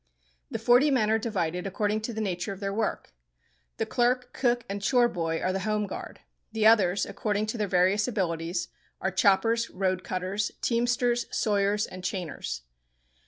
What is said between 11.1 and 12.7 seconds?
sawyers, and chainers.